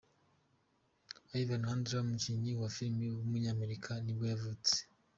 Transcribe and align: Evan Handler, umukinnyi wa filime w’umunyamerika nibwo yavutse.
Evan 1.39 1.63
Handler, 1.69 2.01
umukinnyi 2.05 2.51
wa 2.61 2.69
filime 2.75 3.05
w’umunyamerika 3.15 3.89
nibwo 4.03 4.25
yavutse. 4.33 4.75